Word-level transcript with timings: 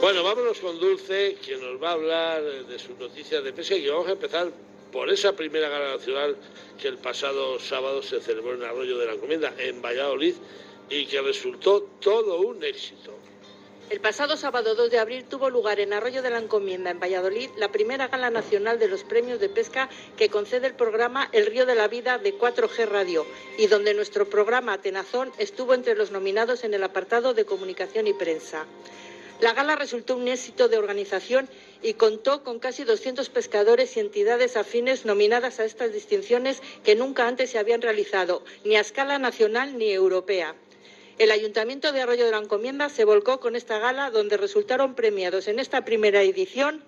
Bueno, 0.00 0.22
vámonos 0.22 0.60
con 0.60 0.78
Dulce, 0.78 1.36
quien 1.44 1.60
nos 1.60 1.82
va 1.82 1.90
a 1.90 1.92
hablar 1.94 2.42
de 2.42 2.78
sus 2.78 2.96
noticias 2.98 3.42
de 3.42 3.52
pesca 3.52 3.74
y 3.74 3.88
vamos 3.88 4.06
a 4.06 4.12
empezar 4.12 4.48
por 4.92 5.10
esa 5.10 5.34
primera 5.34 5.68
gala 5.68 5.96
nacional 5.96 6.36
que 6.80 6.86
el 6.86 6.98
pasado 6.98 7.58
sábado 7.58 8.00
se 8.00 8.20
celebró 8.20 8.54
en 8.54 8.62
Arroyo 8.62 8.96
de 8.96 9.06
la 9.06 9.14
Encomienda, 9.14 9.52
en 9.58 9.82
Valladolid, 9.82 10.34
y 10.88 11.04
que 11.06 11.20
resultó 11.20 11.82
todo 12.00 12.40
un 12.42 12.62
éxito. 12.62 13.12
El 13.90 14.00
pasado 14.00 14.36
sábado 14.36 14.76
2 14.76 14.88
de 14.88 15.00
abril 15.00 15.24
tuvo 15.24 15.50
lugar 15.50 15.80
en 15.80 15.92
Arroyo 15.92 16.22
de 16.22 16.30
la 16.30 16.38
Encomienda, 16.38 16.90
en 16.90 17.00
Valladolid, 17.00 17.50
la 17.56 17.72
primera 17.72 18.06
gala 18.06 18.30
nacional 18.30 18.78
de 18.78 18.86
los 18.86 19.02
premios 19.02 19.40
de 19.40 19.48
pesca 19.48 19.88
que 20.16 20.28
concede 20.28 20.68
el 20.68 20.74
programa 20.74 21.28
El 21.32 21.46
Río 21.46 21.66
de 21.66 21.74
la 21.74 21.88
Vida 21.88 22.18
de 22.18 22.38
4G 22.38 22.86
Radio 22.86 23.26
y 23.58 23.66
donde 23.66 23.94
nuestro 23.94 24.28
programa 24.28 24.80
Tenazón 24.80 25.32
estuvo 25.38 25.74
entre 25.74 25.96
los 25.96 26.12
nominados 26.12 26.62
en 26.62 26.74
el 26.74 26.84
apartado 26.84 27.34
de 27.34 27.46
comunicación 27.46 28.06
y 28.06 28.12
prensa. 28.12 28.64
La 29.40 29.52
gala 29.52 29.76
resultó 29.76 30.16
un 30.16 30.26
éxito 30.26 30.68
de 30.68 30.78
organización 30.78 31.48
y 31.80 31.94
contó 31.94 32.42
con 32.42 32.58
casi 32.58 32.82
200 32.82 33.28
pescadores 33.28 33.96
y 33.96 34.00
entidades 34.00 34.56
afines 34.56 35.04
nominadas 35.04 35.60
a 35.60 35.64
estas 35.64 35.92
distinciones 35.92 36.60
que 36.82 36.96
nunca 36.96 37.28
antes 37.28 37.50
se 37.50 37.58
habían 37.58 37.80
realizado, 37.80 38.42
ni 38.64 38.74
a 38.74 38.80
escala 38.80 39.18
nacional 39.18 39.78
ni 39.78 39.92
europea. 39.92 40.56
El 41.18 41.30
Ayuntamiento 41.30 41.92
de 41.92 42.00
Arroyo 42.00 42.24
de 42.24 42.32
la 42.32 42.38
Encomienda 42.38 42.88
se 42.88 43.04
volcó 43.04 43.38
con 43.38 43.54
esta 43.54 43.78
gala, 43.78 44.10
donde 44.10 44.36
resultaron 44.36 44.94
premiados 44.94 45.46
en 45.46 45.60
esta 45.60 45.84
primera 45.84 46.22
edición 46.22 46.82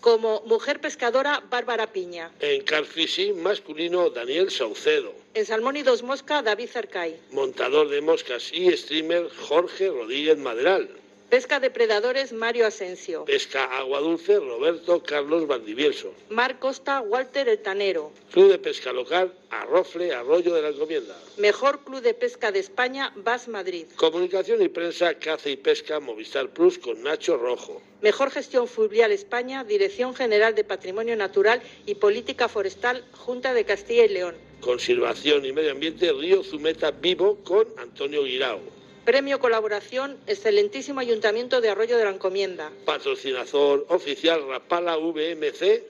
como 0.00 0.42
mujer 0.42 0.82
pescadora 0.82 1.42
Bárbara 1.48 1.90
Piña. 1.90 2.30
En 2.40 2.62
carfishing 2.64 3.42
masculino 3.42 4.10
Daniel 4.10 4.50
Saucedo. 4.50 5.14
En 5.32 5.46
salmón 5.46 5.78
y 5.78 5.82
dos 5.82 6.02
mosca 6.02 6.42
David 6.42 6.68
Zarcay. 6.68 7.18
Montador 7.30 7.88
de 7.88 8.02
moscas 8.02 8.52
y 8.52 8.70
streamer 8.76 9.30
Jorge 9.48 9.88
Rodríguez 9.88 10.36
Maderal. 10.36 10.90
Pesca 11.30 11.58
depredadores 11.58 12.32
Mario 12.32 12.66
Asensio. 12.66 13.24
Pesca 13.24 13.64
agua 13.64 14.00
dulce 14.00 14.38
Roberto 14.38 15.02
Carlos 15.02 15.46
Valdivieso. 15.46 16.12
Mar 16.28 16.58
Costa 16.58 17.00
Walter 17.00 17.48
El 17.48 17.58
Tanero. 17.58 18.12
Club 18.30 18.50
de 18.50 18.58
pesca 18.58 18.92
local 18.92 19.32
Arrofle 19.50 20.14
Arroyo 20.14 20.54
de 20.54 20.62
la 20.62 20.68
Encomienda. 20.68 21.18
Mejor 21.38 21.82
Club 21.84 22.02
de 22.02 22.14
Pesca 22.14 22.52
de 22.52 22.60
España 22.60 23.12
Vas 23.16 23.48
Madrid. 23.48 23.86
Comunicación 23.96 24.62
y 24.62 24.68
prensa 24.68 25.14
Caza 25.14 25.48
y 25.48 25.56
Pesca 25.56 25.98
Movistar 25.98 26.50
Plus 26.50 26.78
con 26.78 27.02
Nacho 27.02 27.36
Rojo. 27.36 27.82
Mejor 28.02 28.30
Gestión 28.30 28.68
Fluvial 28.68 29.10
España 29.10 29.64
Dirección 29.64 30.14
General 30.14 30.54
de 30.54 30.62
Patrimonio 30.62 31.16
Natural 31.16 31.62
y 31.86 31.96
Política 31.96 32.48
Forestal 32.48 33.04
Junta 33.12 33.54
de 33.54 33.64
Castilla 33.64 34.04
y 34.04 34.08
León. 34.08 34.34
Conservación 34.60 35.44
y 35.44 35.52
Medio 35.52 35.72
Ambiente 35.72 36.12
Río 36.12 36.44
Zumeta 36.44 36.90
Vivo 36.90 37.38
con 37.42 37.66
Antonio 37.78 38.22
Guirao. 38.22 38.60
Premio 39.04 39.38
Colaboración, 39.38 40.18
excelentísimo 40.26 41.00
Ayuntamiento 41.00 41.60
de 41.60 41.68
Arroyo 41.68 41.98
de 41.98 42.04
la 42.04 42.10
Encomienda. 42.10 42.72
Patrocinador 42.86 43.84
oficial 43.90 44.48
Rapala 44.48 44.96
VMC. 44.96 45.82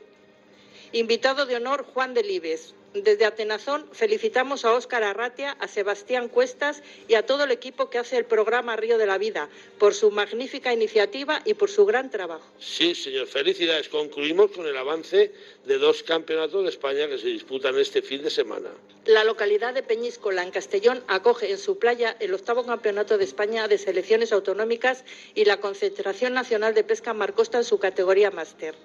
Invitado 0.90 1.46
de 1.46 1.54
honor 1.54 1.84
Juan 1.84 2.12
Delibes. 2.12 2.74
Desde 2.94 3.24
Atenazón 3.24 3.88
felicitamos 3.90 4.64
a 4.64 4.72
Óscar 4.72 5.02
Arratia, 5.02 5.56
a 5.58 5.66
Sebastián 5.66 6.28
Cuestas 6.28 6.80
y 7.08 7.14
a 7.14 7.26
todo 7.26 7.42
el 7.42 7.50
equipo 7.50 7.90
que 7.90 7.98
hace 7.98 8.16
el 8.16 8.24
programa 8.24 8.76
Río 8.76 8.98
de 8.98 9.06
la 9.06 9.18
Vida 9.18 9.48
por 9.80 9.94
su 9.94 10.12
magnífica 10.12 10.72
iniciativa 10.72 11.42
y 11.44 11.54
por 11.54 11.68
su 11.70 11.86
gran 11.86 12.08
trabajo. 12.08 12.44
Sí, 12.60 12.94
señor, 12.94 13.26
felicidades. 13.26 13.88
Concluimos 13.88 14.52
con 14.52 14.68
el 14.68 14.76
avance 14.76 15.32
de 15.64 15.78
dos 15.78 16.04
campeonatos 16.04 16.62
de 16.62 16.68
España 16.68 17.08
que 17.08 17.18
se 17.18 17.26
disputan 17.26 17.76
este 17.80 18.00
fin 18.00 18.22
de 18.22 18.30
semana. 18.30 18.70
La 19.06 19.24
localidad 19.24 19.74
de 19.74 19.82
Peñíscola, 19.82 20.44
en 20.44 20.52
Castellón, 20.52 21.02
acoge 21.08 21.50
en 21.50 21.58
su 21.58 21.80
playa 21.80 22.16
el 22.20 22.32
octavo 22.32 22.64
campeonato 22.64 23.18
de 23.18 23.24
España 23.24 23.66
de 23.66 23.76
selecciones 23.76 24.32
autonómicas 24.32 25.04
y 25.34 25.46
la 25.46 25.56
Concentración 25.56 26.32
Nacional 26.32 26.74
de 26.74 26.84
Pesca 26.84 27.12
Marcosta 27.12 27.58
en 27.58 27.64
su 27.64 27.80
categoría 27.80 28.30
máster. 28.30 28.76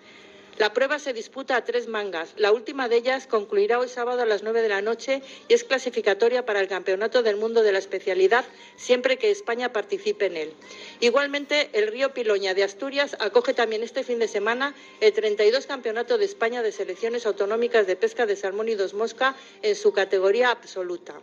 La 0.59 0.73
prueba 0.73 0.99
se 0.99 1.13
disputa 1.13 1.55
a 1.55 1.63
tres 1.63 1.87
mangas. 1.87 2.33
La 2.35 2.51
última 2.51 2.89
de 2.89 2.97
ellas 2.97 3.27
concluirá 3.27 3.79
hoy 3.79 3.87
sábado 3.87 4.23
a 4.23 4.25
las 4.25 4.43
nueve 4.43 4.61
de 4.61 4.67
la 4.67 4.81
noche 4.81 5.21
y 5.47 5.53
es 5.53 5.63
clasificatoria 5.63 6.45
para 6.45 6.59
el 6.59 6.67
Campeonato 6.67 7.23
del 7.23 7.37
Mundo 7.37 7.63
de 7.63 7.71
la 7.71 7.79
especialidad 7.79 8.43
siempre 8.75 9.17
que 9.17 9.31
España 9.31 9.71
participe 9.71 10.25
en 10.25 10.35
él. 10.35 10.53
Igualmente, 10.99 11.69
el 11.71 11.87
río 11.87 12.13
Piloña 12.13 12.53
de 12.53 12.65
Asturias 12.65 13.15
acoge 13.21 13.53
también 13.53 13.83
este 13.83 14.03
fin 14.03 14.19
de 14.19 14.27
semana 14.27 14.75
el 14.99 15.13
32 15.13 15.65
Campeonato 15.65 16.17
de 16.17 16.25
España 16.25 16.61
de 16.61 16.73
Selecciones 16.73 17.25
Autonómicas 17.25 17.87
de 17.87 17.95
Pesca 17.95 18.25
de 18.25 18.35
Salmón 18.35 18.67
y 18.67 18.75
Dos 18.75 18.93
Mosca 18.93 19.37
en 19.61 19.77
su 19.77 19.93
categoría 19.93 20.51
absoluta. 20.51 21.21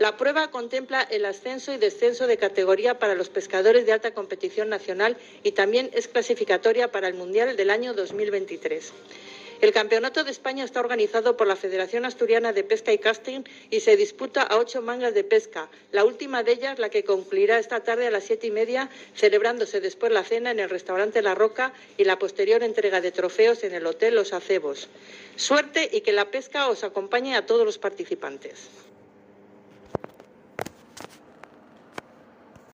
La 0.00 0.16
prueba 0.16 0.50
contempla 0.50 1.02
el 1.02 1.26
ascenso 1.26 1.74
y 1.74 1.76
descenso 1.76 2.26
de 2.26 2.38
categoría 2.38 2.98
para 2.98 3.14
los 3.14 3.28
pescadores 3.28 3.84
de 3.84 3.92
alta 3.92 4.14
competición 4.14 4.70
nacional 4.70 5.18
y 5.42 5.52
también 5.52 5.90
es 5.92 6.08
clasificatoria 6.08 6.90
para 6.90 7.06
el 7.06 7.12
Mundial 7.12 7.54
del 7.54 7.68
año 7.68 7.92
2023. 7.92 8.94
El 9.60 9.72
Campeonato 9.74 10.24
de 10.24 10.30
España 10.30 10.64
está 10.64 10.80
organizado 10.80 11.36
por 11.36 11.46
la 11.46 11.54
Federación 11.54 12.06
Asturiana 12.06 12.54
de 12.54 12.64
Pesca 12.64 12.94
y 12.94 12.98
Casting 12.98 13.42
y 13.68 13.80
se 13.80 13.98
disputa 13.98 14.40
a 14.40 14.56
ocho 14.56 14.80
mangas 14.80 15.12
de 15.12 15.22
pesca, 15.22 15.68
la 15.92 16.06
última 16.06 16.42
de 16.42 16.52
ellas 16.52 16.78
la 16.78 16.88
que 16.88 17.04
concluirá 17.04 17.58
esta 17.58 17.80
tarde 17.80 18.06
a 18.06 18.10
las 18.10 18.24
siete 18.24 18.46
y 18.46 18.50
media, 18.50 18.88
celebrándose 19.14 19.82
después 19.82 20.10
la 20.12 20.24
cena 20.24 20.50
en 20.50 20.60
el 20.60 20.70
restaurante 20.70 21.20
La 21.20 21.34
Roca 21.34 21.74
y 21.98 22.04
la 22.04 22.18
posterior 22.18 22.62
entrega 22.62 23.02
de 23.02 23.12
trofeos 23.12 23.64
en 23.64 23.74
el 23.74 23.84
Hotel 23.84 24.14
Los 24.14 24.32
Acebos. 24.32 24.88
Suerte 25.36 25.90
y 25.92 26.00
que 26.00 26.12
la 26.12 26.30
pesca 26.30 26.70
os 26.70 26.84
acompañe 26.84 27.36
a 27.36 27.44
todos 27.44 27.66
los 27.66 27.76
participantes. 27.76 28.70